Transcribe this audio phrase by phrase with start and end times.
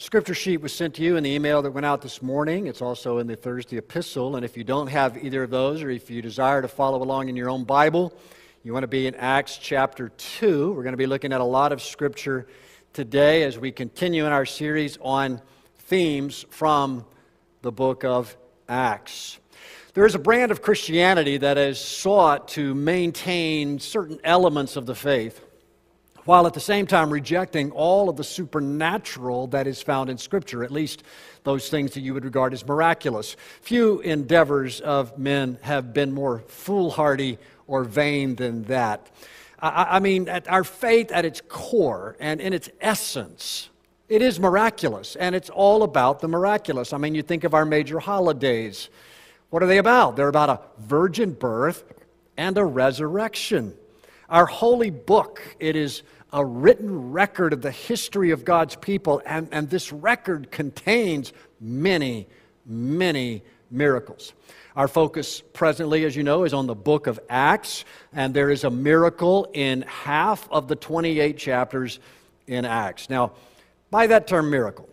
[0.00, 2.68] Scripture sheet was sent to you in the email that went out this morning.
[2.68, 4.36] It's also in the Thursday epistle.
[4.36, 7.28] And if you don't have either of those, or if you desire to follow along
[7.28, 8.10] in your own Bible,
[8.64, 10.72] you want to be in Acts chapter 2.
[10.72, 12.46] We're going to be looking at a lot of Scripture
[12.94, 15.38] today as we continue in our series on
[15.80, 17.04] themes from
[17.60, 18.34] the book of
[18.70, 19.38] Acts.
[19.92, 24.94] There is a brand of Christianity that has sought to maintain certain elements of the
[24.94, 25.44] faith
[26.30, 30.62] while at the same time rejecting all of the supernatural that is found in Scripture,
[30.62, 31.02] at least
[31.42, 33.34] those things that you would regard as miraculous.
[33.62, 39.10] Few endeavors of men have been more foolhardy or vain than that.
[39.58, 43.68] I, I mean, our faith at its core and in its essence,
[44.08, 46.92] it is miraculous, and it's all about the miraculous.
[46.92, 48.88] I mean, you think of our major holidays.
[49.48, 50.14] What are they about?
[50.14, 51.82] They're about a virgin birth
[52.36, 53.74] and a resurrection.
[54.28, 59.48] Our holy book, it is a written record of the history of God's people, and,
[59.52, 62.28] and this record contains many,
[62.66, 64.32] many miracles.
[64.76, 68.64] Our focus presently, as you know, is on the book of Acts, and there is
[68.64, 71.98] a miracle in half of the 28 chapters
[72.46, 73.10] in Acts.
[73.10, 73.32] Now,
[73.90, 74.88] by that term miracle,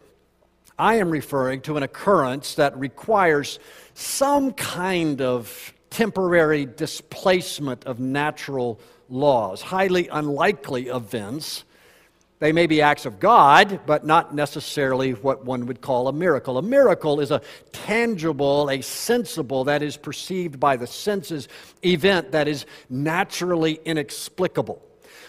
[0.79, 3.59] I am referring to an occurrence that requires
[3.93, 8.79] some kind of temporary displacement of natural
[9.09, 11.63] laws, highly unlikely events.
[12.39, 16.59] They may be acts of God, but not necessarily what one would call a miracle.
[16.59, 17.41] A miracle is a
[17.71, 21.47] tangible, a sensible, that is perceived by the senses
[21.83, 24.81] event that is naturally inexplicable.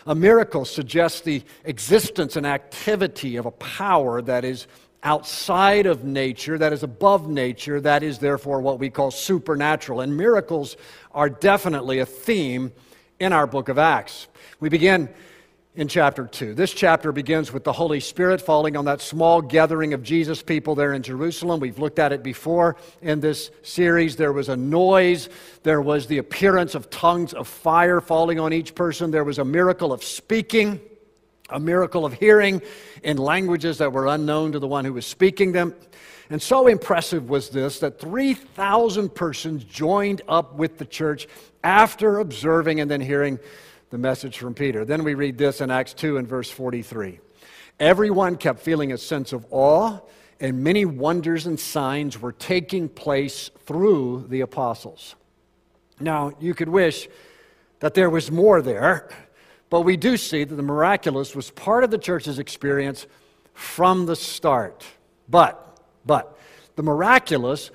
[0.07, 4.67] A miracle suggests the existence and activity of a power that is
[5.03, 10.01] outside of nature, that is above nature, that is therefore what we call supernatural.
[10.01, 10.77] And miracles
[11.13, 12.73] are definitely a theme
[13.21, 14.29] in our book of Acts.
[14.61, 15.09] We begin
[15.75, 16.55] in chapter 2.
[16.55, 20.75] This chapter begins with the Holy Spirit falling on that small gathering of Jesus people
[20.75, 21.61] there in Jerusalem.
[21.61, 24.17] We've looked at it before in this series.
[24.17, 25.29] There was a noise,
[25.63, 29.45] there was the appearance of tongues of fire falling on each person, there was a
[29.45, 30.81] miracle of speaking.
[31.51, 32.61] A miracle of hearing
[33.03, 35.75] in languages that were unknown to the one who was speaking them.
[36.31, 41.27] And so impressive was this that 3,000 persons joined up with the church
[41.65, 43.39] after observing and then hearing
[43.91, 44.85] the message from Peter.
[44.85, 47.21] Then we read this in Acts 2 and verse 43.
[47.81, 50.01] Everyone kept feeling a sense of awe,
[50.41, 55.15] and many wonders and signs were taking place through the apostles.
[56.01, 57.09] Now, you could wish
[57.81, 59.09] that there was more there,
[59.71, 63.07] but we do see that the miraculous was part of the church's experience
[63.55, 64.85] from the start.
[65.29, 65.68] But,
[66.09, 66.37] but,
[66.75, 67.71] the miraculous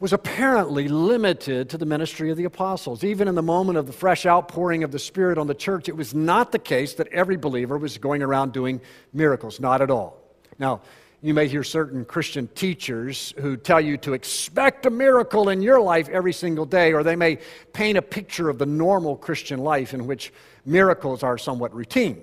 [0.00, 3.04] was apparently limited to the ministry of the apostles.
[3.04, 5.96] Even in the moment of the fresh outpouring of the Spirit on the church, it
[5.96, 8.80] was not the case that every believer was going around doing
[9.12, 9.60] miracles.
[9.60, 10.20] Not at all.
[10.58, 10.80] Now,
[11.22, 15.80] you may hear certain Christian teachers who tell you to expect a miracle in your
[15.80, 17.38] life every single day, or they may
[17.72, 20.32] paint a picture of the normal Christian life in which
[20.66, 22.22] miracles are somewhat routine.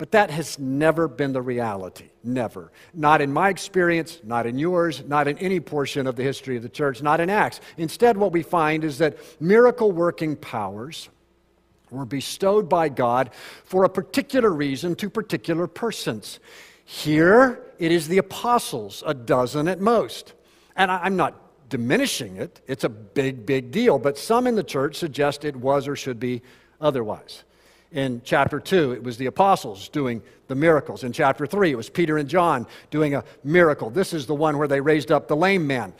[0.00, 2.06] But that has never been the reality.
[2.24, 2.72] Never.
[2.94, 6.62] Not in my experience, not in yours, not in any portion of the history of
[6.62, 7.60] the church, not in Acts.
[7.76, 11.10] Instead, what we find is that miracle working powers
[11.90, 13.28] were bestowed by God
[13.64, 16.40] for a particular reason to particular persons.
[16.86, 20.32] Here, it is the apostles, a dozen at most.
[20.76, 23.98] And I'm not diminishing it, it's a big, big deal.
[23.98, 26.40] But some in the church suggest it was or should be
[26.80, 27.44] otherwise.
[27.92, 31.02] In chapter 2, it was the apostles doing the miracles.
[31.02, 33.90] In chapter 3, it was Peter and John doing a miracle.
[33.90, 35.92] This is the one where they raised up the lame man.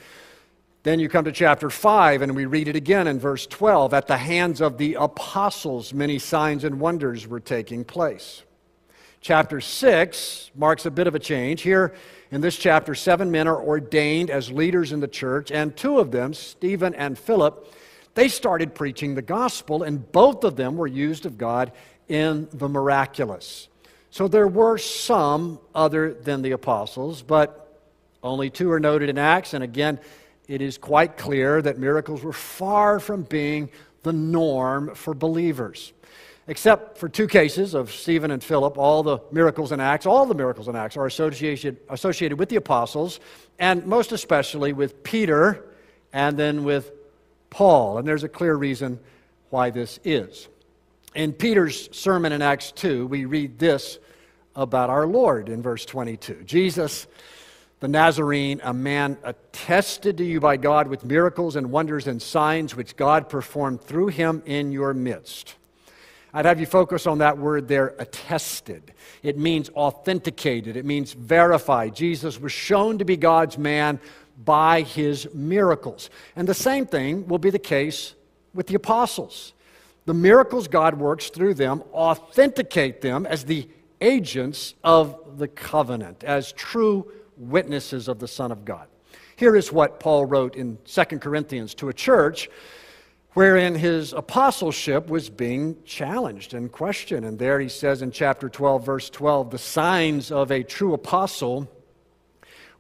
[0.83, 3.93] Then you come to chapter 5, and we read it again in verse 12.
[3.93, 8.45] At the hands of the apostles, many signs and wonders were taking place.
[9.21, 11.61] Chapter 6 marks a bit of a change.
[11.63, 11.93] Here
[12.31, 16.13] in this chapter, seven men are ordained as leaders in the church, and two of
[16.13, 17.75] them, Stephen and Philip,
[18.15, 21.73] they started preaching the gospel, and both of them were used of God
[22.09, 23.69] in the miraculous.
[24.11, 27.81] So there were some other than the apostles, but
[28.23, 29.55] only two are noted in Acts.
[29.55, 30.01] And again,
[30.49, 33.71] it is quite clear that miracles were far from being
[34.03, 35.93] the norm for believers.
[36.49, 40.35] Except for two cases of Stephen and Philip, all the miracles in Acts, all the
[40.35, 43.21] miracles in Acts are associated, associated with the apostles,
[43.61, 45.65] and most especially with Peter
[46.13, 46.91] and then with
[47.51, 47.99] Paul.
[47.99, 48.99] And there's a clear reason
[49.51, 50.49] why this is.
[51.15, 53.99] In Peter's sermon in Acts 2, we read this
[54.55, 56.45] about our Lord in verse 22.
[56.45, 57.07] Jesus,
[57.81, 62.77] the Nazarene, a man attested to you by God with miracles and wonders and signs
[62.77, 65.57] which God performed through him in your midst.
[66.33, 68.93] I'd have you focus on that word there, attested.
[69.23, 71.97] It means authenticated, it means verified.
[71.97, 73.99] Jesus was shown to be God's man
[74.45, 76.11] by his miracles.
[76.37, 78.15] And the same thing will be the case
[78.55, 79.53] with the apostles.
[80.07, 83.69] The miracles God works through them authenticate them as the
[84.01, 88.89] agents of the covenant, as true witnesses of the Son of God.
[89.37, 92.49] Here is what Paul wrote in 2 Corinthians to a church
[93.35, 97.25] wherein his apostleship was being challenged and questioned.
[97.25, 101.71] And there he says in chapter 12, verse 12, the signs of a true apostle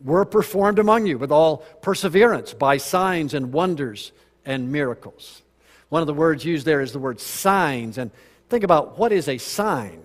[0.02, 4.12] were performed among you with all perseverance by signs and wonders
[4.44, 5.42] and miracles.
[5.90, 7.98] One of the words used there is the word signs.
[7.98, 8.10] And
[8.48, 10.02] think about what is a sign?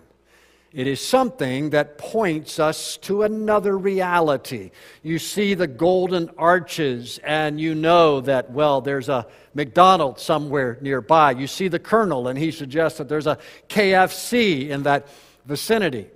[0.73, 4.71] It is something that points us to another reality.
[5.03, 11.31] You see the golden arches, and you know that, well, there's a McDonald's somewhere nearby.
[11.31, 13.37] You see the colonel, and he suggests that there's a
[13.69, 15.07] KFC in that
[15.45, 16.07] vicinity.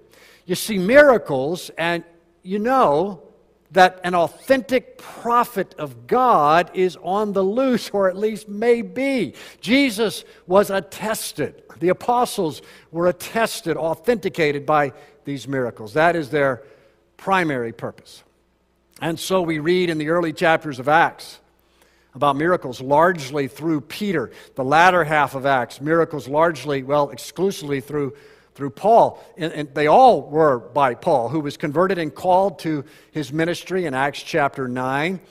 [0.45, 2.03] You see miracles, and
[2.43, 3.28] you know
[3.71, 9.33] that an authentic prophet of God is on the loose, or at least may be.
[9.62, 11.62] Jesus was attested.
[11.80, 12.62] The apostles
[12.92, 14.94] were attested, authenticated by
[15.25, 15.94] these miracles.
[15.94, 16.63] That is their
[17.18, 18.24] primary purpose.
[19.01, 21.39] And so we read in the early chapters of Acts
[22.15, 24.31] about miracles largely through Peter.
[24.56, 28.13] The latter half of Acts, miracles largely, well, exclusively through
[28.59, 29.23] through Paul.
[29.38, 33.85] And, and, they all were by Paul, who was converted and called to his ministry
[33.85, 35.21] in Acts chapter 9.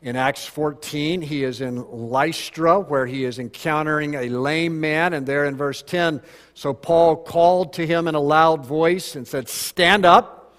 [0.00, 5.12] In Acts 14, he is in Lystra, where he is encountering a lame man.
[5.12, 6.22] And there in verse 10,
[6.54, 10.58] so Paul called to him in a loud voice and said, Stand up.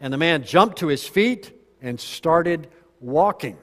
[0.00, 2.66] And the man jumped to his feet and started
[2.98, 3.56] walking.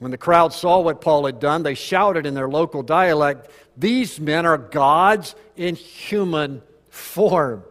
[0.00, 4.20] When the crowd saw what Paul had done, they shouted in their local dialect, These
[4.20, 6.60] men are gods in human
[6.98, 7.62] form.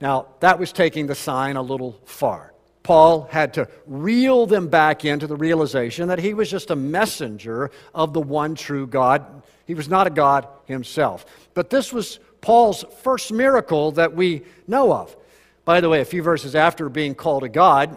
[0.00, 2.52] Now, that was taking the sign a little far.
[2.82, 7.70] Paul had to reel them back into the realization that he was just a messenger
[7.94, 9.42] of the one true God.
[9.66, 11.24] He was not a God himself.
[11.54, 15.16] But this was Paul's first miracle that we know of.
[15.64, 17.96] By the way, a few verses after being called a God,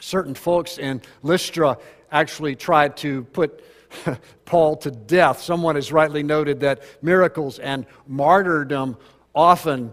[0.00, 1.78] certain folks in Lystra
[2.10, 3.64] actually tried to put
[4.44, 5.40] Paul to death.
[5.40, 8.96] Someone has rightly noted that miracles and martyrdom
[9.34, 9.92] often,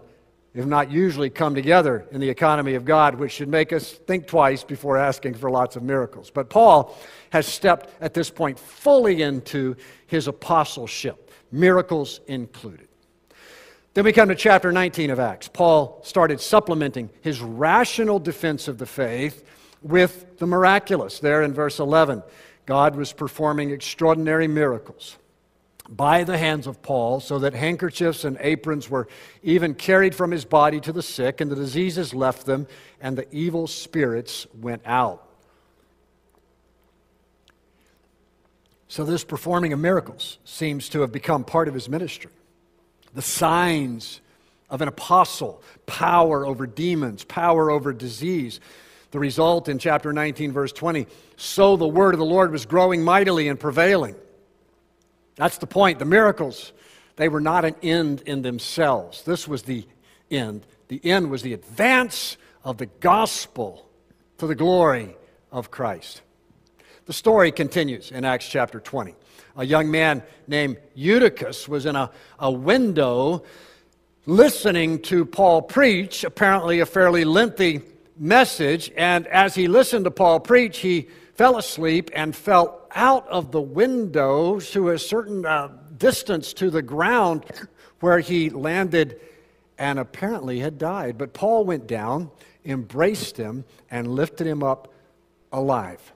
[0.54, 4.26] if not usually, come together in the economy of God, which should make us think
[4.26, 6.30] twice before asking for lots of miracles.
[6.30, 6.96] But Paul
[7.30, 9.76] has stepped at this point fully into
[10.06, 12.88] his apostleship, miracles included.
[13.94, 15.48] Then we come to chapter 19 of Acts.
[15.48, 19.44] Paul started supplementing his rational defense of the faith
[19.82, 21.18] with the miraculous.
[21.18, 22.22] There in verse 11,
[22.66, 25.16] God was performing extraordinary miracles
[25.88, 29.08] by the hands of Paul, so that handkerchiefs and aprons were
[29.42, 32.66] even carried from his body to the sick, and the diseases left them,
[33.00, 35.24] and the evil spirits went out.
[38.88, 42.30] So, this performing of miracles seems to have become part of his ministry.
[43.14, 44.20] The signs
[44.70, 48.60] of an apostle, power over demons, power over disease.
[49.10, 51.06] The result in chapter 19, verse 20
[51.36, 54.16] so the word of the Lord was growing mightily and prevailing.
[55.38, 56.00] That's the point.
[56.00, 56.72] The miracles,
[57.16, 59.22] they were not an end in themselves.
[59.22, 59.86] This was the
[60.30, 60.66] end.
[60.88, 63.88] The end was the advance of the gospel
[64.38, 65.16] to the glory
[65.52, 66.22] of Christ.
[67.06, 69.14] The story continues in Acts chapter 20.
[69.56, 72.10] A young man named Eutychus was in a,
[72.40, 73.44] a window
[74.26, 77.82] listening to Paul preach, apparently a fairly lengthy
[78.18, 78.90] message.
[78.96, 81.08] And as he listened to Paul preach, he
[81.38, 86.82] fell asleep and fell out of the window to a certain uh, distance to the
[86.82, 87.44] ground
[88.00, 89.20] where he landed
[89.78, 91.16] and apparently had died.
[91.16, 92.32] But Paul went down,
[92.64, 94.92] embraced him, and lifted him up
[95.52, 96.12] alive.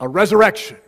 [0.00, 0.78] A resurrection.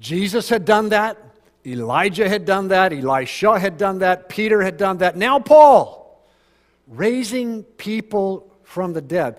[0.00, 1.18] Jesus had done that.
[1.64, 2.92] Elijah had done that.
[2.92, 4.28] Elisha had done that.
[4.28, 5.16] Peter had done that.
[5.16, 6.20] Now, Paul,
[6.88, 9.38] raising people from the dead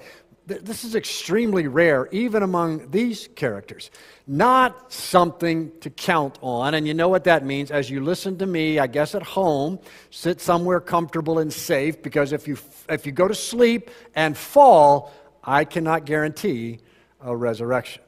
[0.50, 3.91] this is extremely rare, even among these characters.
[4.27, 6.74] Not something to count on.
[6.74, 7.72] And you know what that means?
[7.72, 9.79] As you listen to me, I guess at home,
[10.10, 12.58] sit somewhere comfortable and safe, because if you,
[12.89, 15.12] if you go to sleep and fall,
[15.44, 16.79] I cannot guarantee
[17.22, 18.01] a resurrection.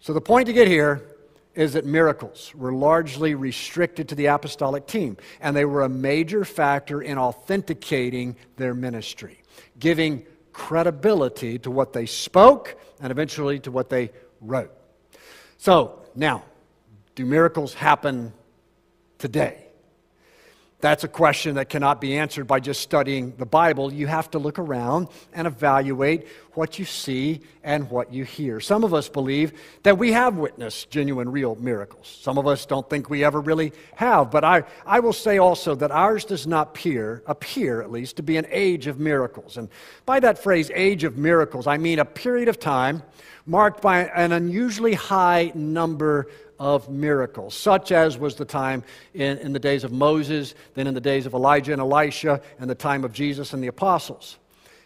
[0.00, 1.06] So the point to get here
[1.54, 6.44] is that miracles were largely restricted to the apostolic team, and they were a major
[6.44, 9.42] factor in authenticating their ministry,
[9.78, 14.72] giving credibility to what they spoke and eventually to what they wrote.
[15.58, 16.44] So, now,
[17.14, 18.32] do miracles happen
[19.18, 19.69] today?
[20.80, 23.92] That's a question that cannot be answered by just studying the Bible.
[23.92, 28.60] You have to look around and evaluate what you see and what you hear.
[28.60, 32.18] Some of us believe that we have witnessed genuine, real miracles.
[32.22, 34.30] Some of us don't think we ever really have.
[34.30, 38.22] But I, I will say also that ours does not appear, appear at least, to
[38.22, 39.58] be an age of miracles.
[39.58, 39.68] And
[40.06, 43.02] by that phrase, age of miracles, I mean a period of time
[43.50, 46.28] marked by an unusually high number
[46.60, 50.94] of miracles, such as was the time in, in the days of Moses, then in
[50.94, 54.38] the days of Elijah and Elisha, and the time of Jesus and the apostles.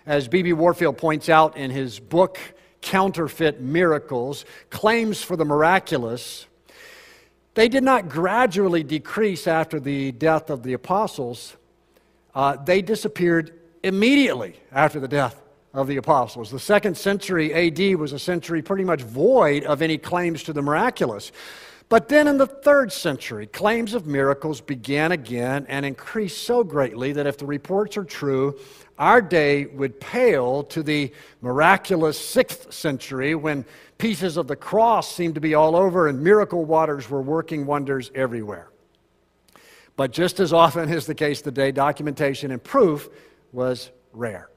[0.06, 0.54] As B.B.
[0.54, 2.38] Warfield points out in his book,
[2.80, 6.46] Counterfeit Miracles, claims for the miraculous,
[7.52, 11.54] they did not gradually decrease after the death of the apostles.
[12.34, 13.52] Uh, they disappeared
[13.82, 15.43] immediately after the death
[15.74, 16.50] of the apostles.
[16.50, 20.62] The second century AD was a century pretty much void of any claims to the
[20.62, 21.32] miraculous.
[21.88, 27.12] But then in the third century, claims of miracles began again and increased so greatly
[27.12, 28.58] that if the reports are true,
[28.98, 31.12] our day would pale to the
[31.42, 33.66] miraculous sixth century when
[33.98, 38.10] pieces of the cross seemed to be all over and miracle waters were working wonders
[38.14, 38.70] everywhere.
[39.96, 43.08] But just as often is the case today, documentation and proof
[43.52, 44.48] was rare.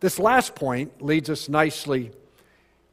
[0.00, 2.12] This last point leads us nicely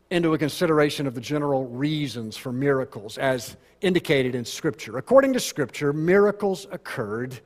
[0.09, 4.97] into a consideration of the general reasons for miracles as indicated in Scripture.
[4.97, 7.39] According to Scripture, miracles occurred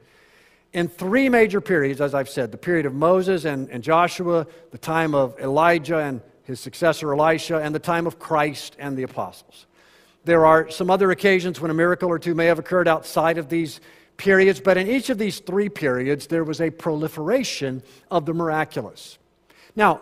[0.72, 4.78] in three major periods, as I've said the period of Moses and, and Joshua, the
[4.78, 9.66] time of Elijah and his successor Elisha, and the time of Christ and the apostles.
[10.26, 13.50] There are some other occasions when a miracle or two may have occurred outside of
[13.50, 13.82] these
[14.18, 19.18] periods, but in each of these three periods, there was a proliferation of the miraculous.
[19.76, 20.02] Now,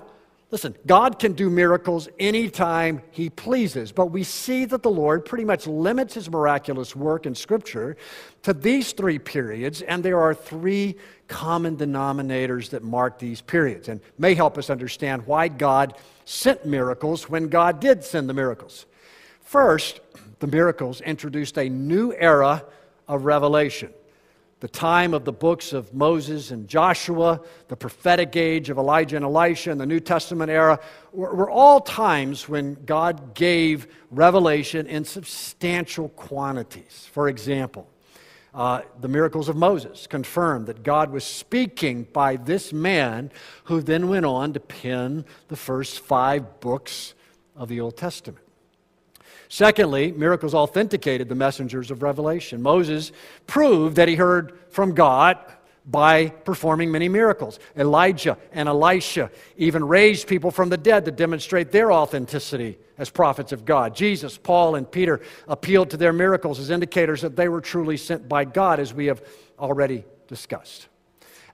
[0.51, 5.45] listen, God can do miracles anytime He pleases, but we see that the Lord pretty
[5.45, 7.97] much limits His miraculous work in Scripture
[8.43, 10.95] to these three periods, and there are three
[11.27, 15.95] common denominators that mark these periods and may help us understand why God
[16.25, 18.85] sent miracles when God did send the miracles.
[19.41, 19.99] First,
[20.39, 22.63] the miracles introduced a new era
[23.07, 23.93] of revelation
[24.59, 29.25] the time of the books of Moses and Joshua, the prophetic age of Elijah and
[29.25, 30.79] Elisha, and the New Testament era
[31.11, 37.07] were, all times when God gave revelation in substantial quantities.
[37.11, 37.87] For example,
[38.55, 43.31] uh, the miracles of Moses confirmed that God was speaking by this man
[43.65, 47.13] who then went on to pen the first five books
[47.55, 48.46] of the Old Testament.
[49.49, 52.61] Secondly, miracles authenticated the messengers of Revelation.
[52.61, 53.11] Moses
[53.45, 55.37] proved that he heard from God
[55.85, 57.59] by performing many miracles.
[57.77, 63.53] Elijah and Elisha even raised people from the dead to demonstrate their authenticity as prophets
[63.53, 63.95] of God.
[63.95, 68.27] Jesus, Paul, and Peter appealed to their miracles as indicators that they were truly sent
[68.27, 69.23] by God, as we have
[69.57, 70.89] already discussed.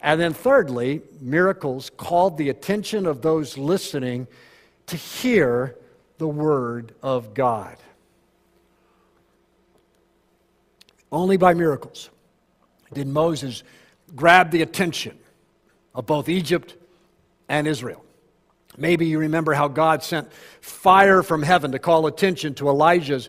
[0.01, 4.27] And then, thirdly, miracles called the attention of those listening
[4.87, 5.77] to hear
[6.23, 7.75] the Word of God.
[11.11, 12.09] Only by miracles
[12.93, 13.61] did Moses
[14.15, 15.17] grab the attention
[15.93, 16.77] of both Egypt
[17.49, 18.05] and Israel.
[18.77, 23.27] Maybe you remember how God sent fire from heaven to call attention to Elijah's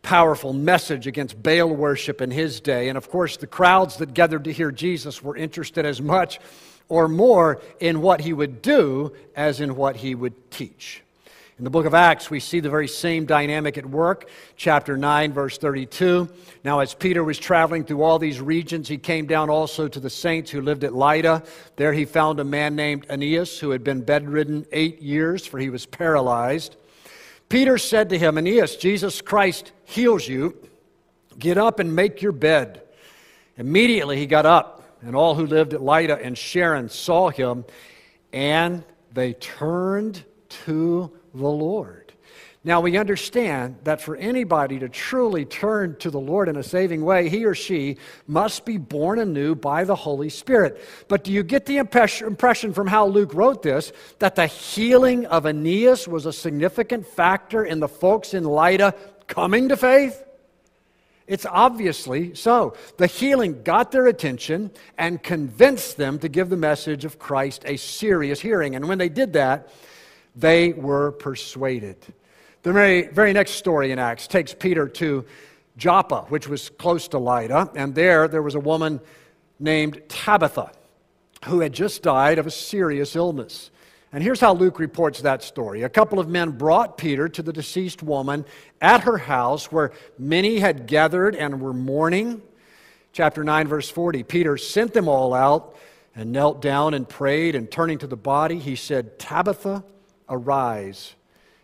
[0.00, 2.88] powerful message against Baal worship in his day.
[2.88, 6.40] And of course, the crowds that gathered to hear Jesus were interested as much
[6.88, 11.02] or more in what he would do as in what he would teach.
[11.62, 14.28] In the book of Acts, we see the very same dynamic at work.
[14.56, 16.28] Chapter 9, verse 32.
[16.64, 20.10] Now, as Peter was traveling through all these regions, he came down also to the
[20.10, 21.44] saints who lived at Lydda.
[21.76, 25.70] There he found a man named Aeneas who had been bedridden eight years, for he
[25.70, 26.74] was paralyzed.
[27.48, 30.56] Peter said to him, Aeneas, Jesus Christ heals you.
[31.38, 32.82] Get up and make your bed.
[33.56, 37.64] Immediately he got up, and all who lived at Lydda and Sharon saw him,
[38.32, 40.24] and they turned
[40.64, 42.12] to the Lord.
[42.64, 47.04] Now, we understand that for anybody to truly turn to the Lord in a saving
[47.04, 47.96] way, he or she
[48.28, 50.80] must be born anew by the Holy Spirit.
[51.08, 55.44] But do you get the impression from how Luke wrote this that the healing of
[55.44, 58.94] Aeneas was a significant factor in the folks in Lydda
[59.26, 60.22] coming to faith?
[61.26, 62.76] It's obviously so.
[62.96, 67.76] The healing got their attention and convinced them to give the message of Christ a
[67.76, 68.76] serious hearing.
[68.76, 69.68] And when they did that,
[70.34, 71.96] they were persuaded.
[72.62, 75.24] The very, very next story in Acts takes Peter to
[75.76, 79.00] Joppa, which was close to Lydda, and there there was a woman
[79.58, 80.70] named Tabitha
[81.46, 83.70] who had just died of a serious illness.
[84.12, 85.82] And here's how Luke reports that story.
[85.82, 88.44] A couple of men brought Peter to the deceased woman
[88.80, 92.42] at her house where many had gathered and were mourning.
[93.12, 95.74] Chapter 9, verse 40 Peter sent them all out
[96.14, 99.82] and knelt down and prayed, and turning to the body, he said, Tabitha,
[100.32, 101.14] arise.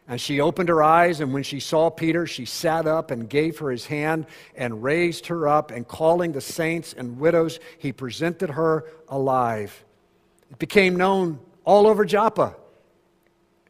[0.06, 3.58] And she opened her eyes, and when she saw Peter, she sat up and gave
[3.58, 5.70] her his hand and raised her up.
[5.70, 9.84] And calling the saints and widows, he presented her alive.
[10.50, 12.56] It became known all over Joppa.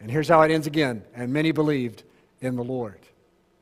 [0.00, 1.02] And here's how it ends again.
[1.12, 2.05] And many believed
[2.40, 3.00] in the Lord.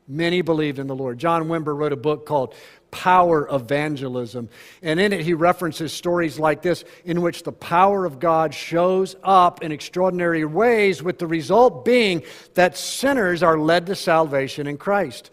[0.07, 1.17] Many believed in the Lord.
[1.17, 2.53] John Wimber wrote a book called
[2.91, 4.49] power evangelism.
[4.81, 9.15] And in it, he references stories like this, in which the power of God shows
[9.23, 14.77] up in extraordinary ways, with the result being that sinners are led to salvation in
[14.77, 15.31] Christ.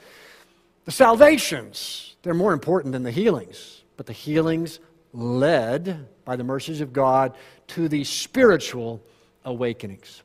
[0.85, 4.81] The salvations, they're more important than the healings, but the healings
[5.13, 7.35] led by the mercies of God
[7.69, 9.03] to the spiritual
[9.45, 10.23] awakenings.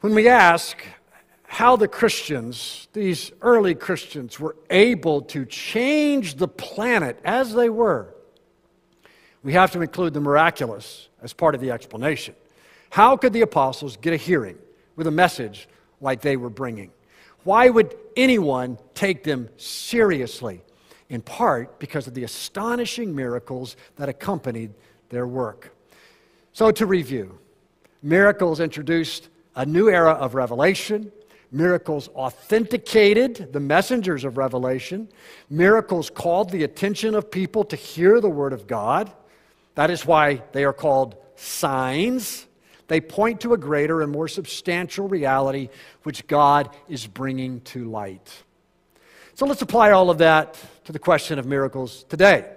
[0.00, 0.76] When we ask,
[1.52, 8.14] how the Christians, these early Christians, were able to change the planet as they were,
[9.42, 12.34] we have to include the miraculous as part of the explanation.
[12.88, 14.56] How could the apostles get a hearing
[14.96, 15.68] with a message
[16.00, 16.90] like they were bringing?
[17.44, 20.64] Why would anyone take them seriously?
[21.10, 24.72] In part because of the astonishing miracles that accompanied
[25.10, 25.76] their work.
[26.54, 27.38] So, to review,
[28.02, 31.12] miracles introduced a new era of revelation
[31.52, 35.08] Miracles authenticated the messengers of Revelation.
[35.50, 39.12] Miracles called the attention of people to hear the Word of God.
[39.74, 42.46] That is why they are called signs.
[42.88, 45.68] They point to a greater and more substantial reality
[46.04, 48.42] which God is bringing to light.
[49.34, 52.48] So let's apply all of that to the question of miracles today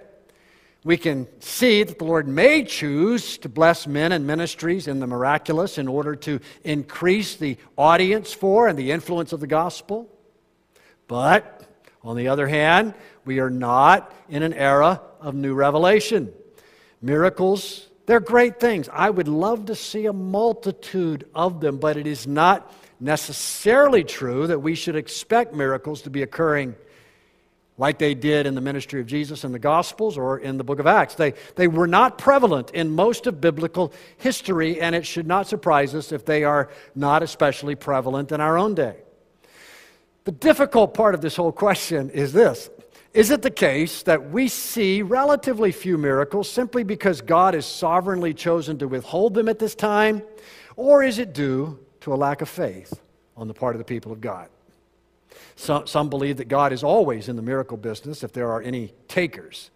[0.86, 5.06] we can see that the Lord may choose to bless men and ministries in the
[5.08, 10.08] miraculous in order to increase the audience for and the influence of the gospel.
[11.08, 11.68] But
[12.04, 16.32] on the other hand, we are not in an era of new revelation.
[17.02, 18.88] Miracles, they're great things.
[18.92, 24.46] I would love to see a multitude of them, but it is not necessarily true
[24.46, 26.76] that we should expect miracles to be occurring
[27.78, 30.78] like they did in the ministry of Jesus in the Gospels or in the book
[30.78, 31.14] of Acts.
[31.14, 35.94] They, they were not prevalent in most of biblical history, and it should not surprise
[35.94, 38.96] us if they are not especially prevalent in our own day.
[40.24, 42.70] The difficult part of this whole question is this
[43.12, 48.32] Is it the case that we see relatively few miracles simply because God has sovereignly
[48.32, 50.22] chosen to withhold them at this time,
[50.76, 53.00] or is it due to a lack of faith
[53.36, 54.48] on the part of the people of God?
[55.56, 58.92] Some, some believe that God is always in the miracle business if there are any
[59.08, 59.70] takers.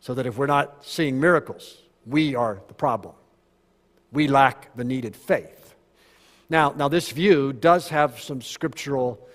[0.00, 3.14] So that if we're not seeing miracles, we are the problem.
[4.12, 5.74] We lack the needed faith.
[6.48, 9.28] Now, now this view does have some scriptural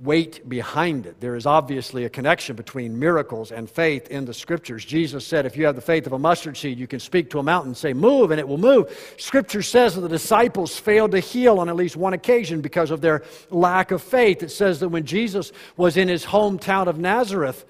[0.00, 1.20] weight behind it.
[1.20, 4.84] There is obviously a connection between miracles and faith in the scriptures.
[4.84, 7.40] Jesus said, if you have the faith of a mustard seed, you can speak to
[7.40, 9.14] a mountain say, Move, and it will move.
[9.18, 13.00] Scripture says that the disciples failed to heal on at least one occasion because of
[13.00, 14.42] their lack of faith.
[14.44, 17.64] It says that when Jesus was in his hometown of Nazareth,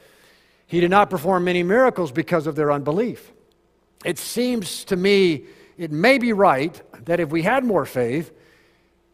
[0.66, 3.32] he did not perform many miracles because of their unbelief.
[4.04, 5.44] It seems to me
[5.78, 8.32] it may be right that if we had more faith,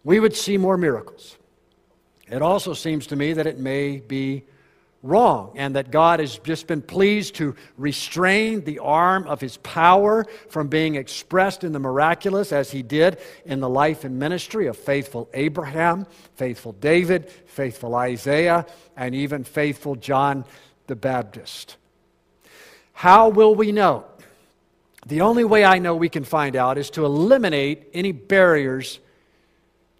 [0.02, 1.36] we would see more miracles.
[2.28, 4.44] It also seems to me that it may be
[5.04, 10.24] wrong and that God has just been pleased to restrain the arm of his power
[10.48, 14.78] from being expressed in the miraculous as he did in the life and ministry of
[14.78, 16.06] faithful Abraham,
[16.36, 18.64] faithful David, faithful Isaiah,
[18.96, 20.46] and even faithful John
[20.86, 21.76] the Baptist.
[22.94, 24.06] How will we know?
[25.06, 29.00] The only way I know we can find out is to eliminate any barriers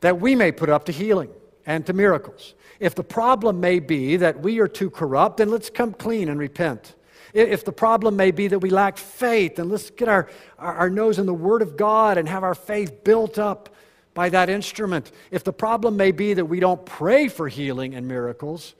[0.01, 1.29] that we may put up to healing
[1.67, 2.55] and to miracles.
[2.81, 6.39] If the problem may be that we are too corrupt, then let's come clean and
[6.39, 6.95] repent.
[7.33, 10.91] If the problem may be that we lack faith, then let's get our, our, our,
[10.91, 13.75] nose in the Word of God and have our faith built up
[14.15, 15.11] by that instrument.
[15.33, 18.75] If the problem may be that we don't pray for healing and miracles,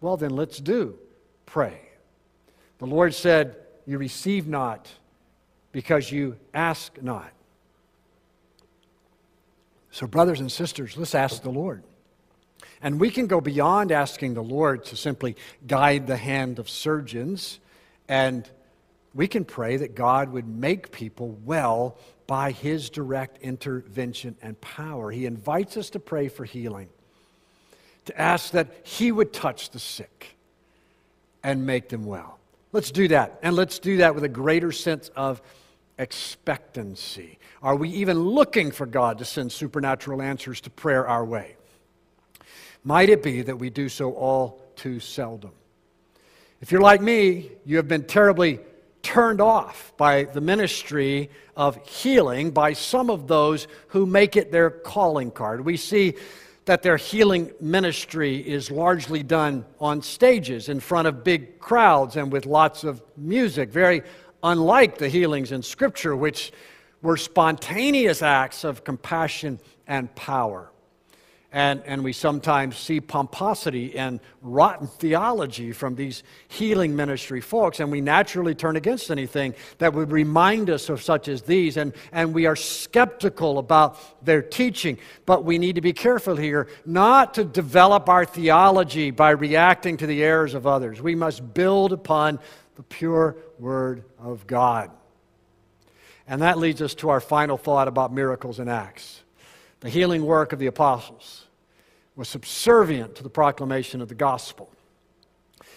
[0.00, 0.98] well, then let's do
[1.44, 1.80] pray.
[2.78, 4.88] The Lord said, You receive not
[5.70, 7.30] because you ask not.
[9.90, 11.82] So, brothers and sisters, let's ask the Lord.
[12.82, 17.60] And we can go beyond asking the Lord to simply guide the hand of surgeons,
[18.08, 18.48] and
[19.14, 25.10] we can pray that God would make people well by his direct intervention and power.
[25.10, 26.88] He invites us to pray for healing,
[28.06, 30.36] to ask that he would touch the sick
[31.44, 32.38] and make them well.
[32.72, 35.40] Let's do that, and let's do that with a greater sense of
[35.98, 37.38] expectancy.
[37.62, 41.56] Are we even looking for God to send supernatural answers to prayer our way?
[42.84, 45.52] Might it be that we do so all too seldom?
[46.60, 48.60] If you're like me, you have been terribly
[49.02, 54.70] turned off by the ministry of healing by some of those who make it their
[54.70, 55.64] calling card.
[55.64, 56.14] We see
[56.64, 62.30] that their healing ministry is largely done on stages in front of big crowds and
[62.30, 64.02] with lots of music, very
[64.44, 66.52] unlike the healings in Scripture, which
[67.00, 70.70] were spontaneous acts of compassion and power.
[71.54, 77.92] And, and we sometimes see pomposity and rotten theology from these healing ministry folks, and
[77.92, 82.32] we naturally turn against anything that would remind us of such as these, and, and
[82.32, 84.96] we are skeptical about their teaching.
[85.26, 90.06] But we need to be careful here not to develop our theology by reacting to
[90.06, 91.02] the errors of others.
[91.02, 92.38] We must build upon
[92.76, 94.90] the pure Word of God.
[96.26, 99.22] And that leads us to our final thought about miracles and acts.
[99.80, 101.41] The healing work of the apostles
[102.16, 104.70] was subservient to the proclamation of the gospel.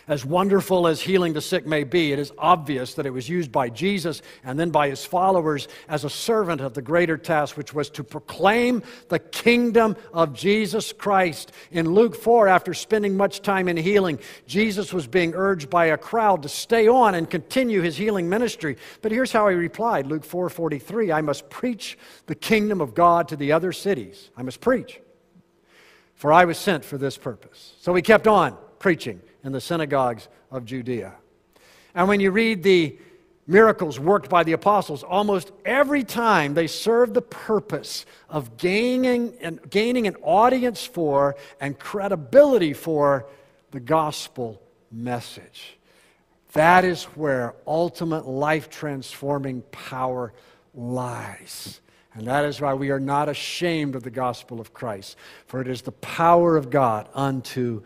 [0.07, 3.51] As wonderful as healing the sick may be, it is obvious that it was used
[3.51, 7.73] by Jesus and then by his followers as a servant of the greater task, which
[7.73, 11.51] was to proclaim the kingdom of Jesus Christ.
[11.71, 15.97] In Luke 4, after spending much time in healing, Jesus was being urged by a
[15.97, 18.77] crowd to stay on and continue his healing ministry.
[19.01, 23.27] But here's how he replied Luke 4 43, I must preach the kingdom of God
[23.29, 24.29] to the other cities.
[24.37, 25.01] I must preach,
[26.15, 27.75] for I was sent for this purpose.
[27.79, 31.13] So he kept on preaching in the synagogues of Judea.
[31.93, 32.97] And when you read the
[33.47, 39.59] miracles worked by the apostles, almost every time they served the purpose of gaining, and
[39.69, 43.27] gaining an audience for and credibility for
[43.71, 45.77] the gospel message.
[46.53, 50.33] That is where ultimate life transforming power
[50.73, 51.81] lies.
[52.15, 55.67] And that is why we are not ashamed of the gospel of Christ, for it
[55.67, 57.83] is the power of God unto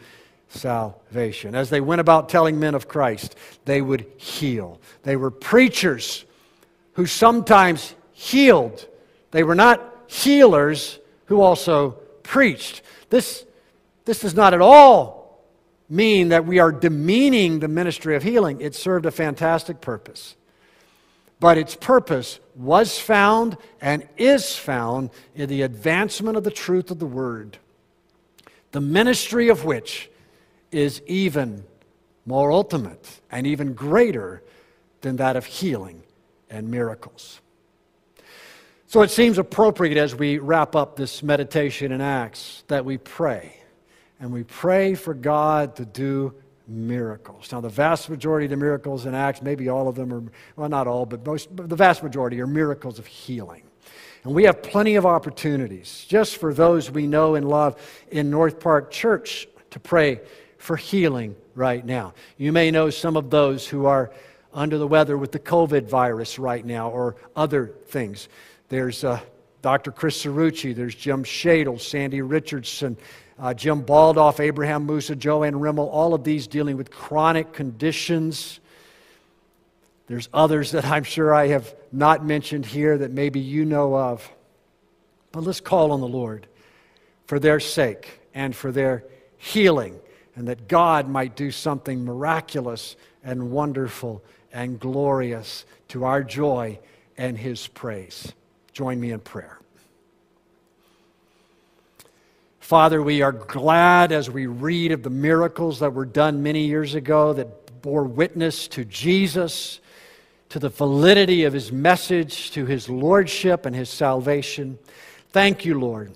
[0.50, 1.56] salvation.
[1.56, 4.80] As they went about telling men of Christ, they would heal.
[5.04, 6.26] They were preachers
[6.94, 8.88] who sometimes healed.
[9.32, 11.92] They were not healers who also
[12.24, 12.84] preached.
[13.10, 13.46] This,
[14.06, 15.44] this does not at all
[15.90, 18.62] mean that we are demeaning the ministry of healing.
[18.62, 20.36] It served a fantastic purpose.
[21.40, 27.00] But its purpose was found and is found in the advancement of the truth of
[27.00, 27.58] the Word,
[28.72, 30.10] the ministry of which
[30.72, 31.64] is even
[32.26, 34.44] more ultimate and even greater
[35.02, 36.04] than that of healing
[36.50, 37.40] and miracles.
[38.88, 43.56] So it seems appropriate as we wrap up this meditation in Acts that we pray.
[44.20, 46.34] And we pray for God to do
[46.70, 47.52] miracles.
[47.52, 50.24] Now, the vast majority of the miracles in Acts, maybe all of them are,
[50.56, 53.64] well, not all, but most, but the vast majority are miracles of healing.
[54.24, 57.80] And we have plenty of opportunities just for those we know and love
[58.12, 60.22] in North Park Church to pray
[60.58, 62.14] for healing right now.
[62.38, 64.12] You may know some of those who are
[64.54, 68.28] under the weather with the COVID virus right now or other things.
[68.68, 69.20] There's uh,
[69.62, 69.92] Dr.
[69.92, 72.98] Chris Cerrucci, there's Jim Shadle, Sandy Richardson,
[73.40, 78.60] uh, Jim Baldoff, Abraham Musa, Joanne Rimmel, all of these dealing with chronic conditions.
[80.08, 84.30] There's others that I'm sure I have not mentioned here that maybe you know of.
[85.32, 86.48] But let's call on the Lord
[87.28, 89.04] for their sake and for their
[89.38, 90.00] healing
[90.36, 96.80] and that God might do something miraculous and wonderful and glorious to our joy
[97.18, 98.34] and His praise.
[98.74, 99.59] Join me in prayer.
[102.70, 106.94] Father, we are glad as we read of the miracles that were done many years
[106.94, 109.80] ago that bore witness to Jesus,
[110.50, 114.78] to the validity of his message, to his lordship and his salvation.
[115.32, 116.16] Thank you, Lord,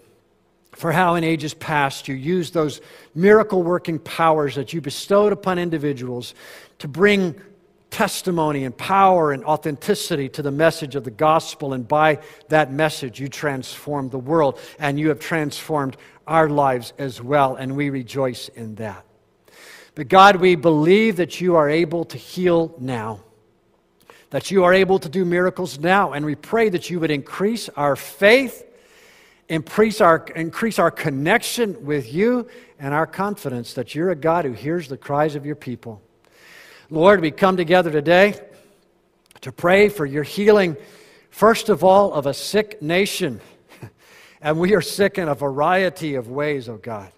[0.74, 2.82] for how in ages past you used those
[3.16, 6.36] miracle working powers that you bestowed upon individuals
[6.78, 7.34] to bring
[7.94, 11.74] testimony and power and authenticity to the message of the gospel.
[11.74, 15.96] And by that message, you transformed the world and you have transformed
[16.28, 17.56] our lives as well.
[17.56, 19.06] And we rejoice in that.
[19.96, 23.20] But God, we believe that you are able to heal now,
[24.32, 26.14] that you are able to do miracles now.
[26.14, 28.66] And we pray that you would increase our faith
[29.50, 32.48] increase our, increase our connection with you
[32.80, 36.02] and our confidence that you're a God who hears the cries of your people.
[36.90, 38.40] Lord, we come together today
[39.42, 40.78] to pray for your healing,
[41.30, 43.42] first of all, of a sick nation.
[44.44, 47.12] And we are sick in a variety of ways, oh God.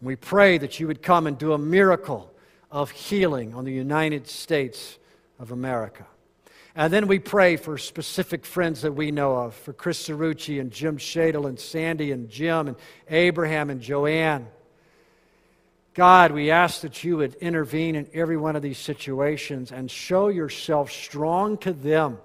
[0.00, 2.32] We pray that you would come and do a miracle
[2.70, 4.98] of healing on the United States
[5.38, 6.06] of America.
[6.74, 10.70] And then we pray for specific friends that we know of, for Chris Cerrucci and
[10.70, 12.76] Jim Shadle and Sandy and Jim and
[13.08, 14.48] Abraham and Joanne.
[15.92, 20.28] God, we ask that you would intervene in every one of these situations and show
[20.28, 22.18] yourself strong to them.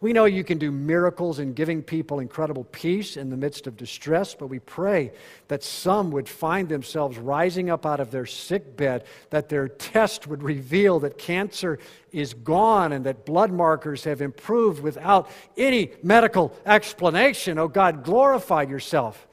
[0.00, 3.78] We know you can do miracles in giving people incredible peace in the midst of
[3.78, 5.12] distress, but we pray
[5.48, 10.26] that some would find themselves rising up out of their sick bed, that their test
[10.26, 11.78] would reveal that cancer
[12.12, 17.58] is gone and that blood markers have improved without any medical explanation.
[17.58, 19.26] Oh God, glorify yourself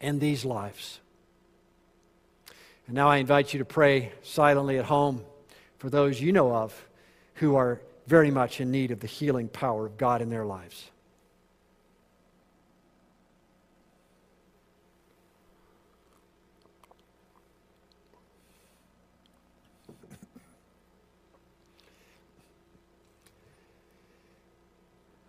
[0.00, 0.98] in these lives.
[2.88, 5.22] And now I invite you to pray silently at home
[5.78, 6.86] for those you know of
[7.34, 10.90] who are very much in need of the healing power of God in their lives.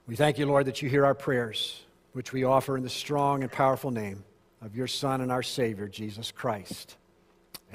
[0.08, 1.82] We thank you, Lord, that you hear our prayers,
[2.14, 4.24] which we offer in the strong and powerful name
[4.62, 6.96] of your Son and our Savior, Jesus Christ.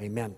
[0.01, 0.35] Amen.